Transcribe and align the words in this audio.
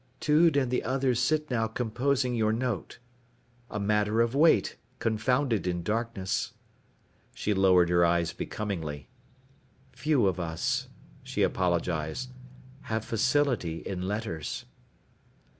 "Tude 0.19 0.57
and 0.57 0.71
the 0.71 0.83
others 0.83 1.19
sit 1.19 1.51
now 1.51 1.67
composing 1.67 2.33
your 2.33 2.51
note. 2.51 2.97
A 3.69 3.79
matter 3.79 4.19
of 4.19 4.33
weight, 4.33 4.75
confounded 4.97 5.67
in 5.67 5.83
darkness." 5.83 6.53
She 7.35 7.53
lowered 7.53 7.89
her 7.89 8.03
eyes 8.03 8.33
becomingly. 8.33 9.09
"Few 9.91 10.25
of 10.25 10.39
us," 10.39 10.87
she 11.21 11.43
apologized, 11.43 12.31
"have 12.85 13.05
facility 13.05 13.77
in 13.85 14.07
letters." 14.07 14.65